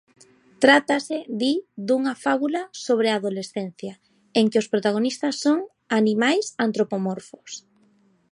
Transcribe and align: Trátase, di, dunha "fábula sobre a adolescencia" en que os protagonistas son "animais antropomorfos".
Trátase, 0.63 1.17
di, 1.41 1.53
dunha 1.87 2.13
"fábula 2.23 2.61
sobre 2.85 3.07
a 3.09 3.17
adolescencia" 3.19 3.93
en 4.39 4.45
que 4.51 4.61
os 4.61 4.69
protagonistas 4.73 5.33
son 5.45 5.57
"animais 5.99 6.45
antropomorfos". 6.65 7.51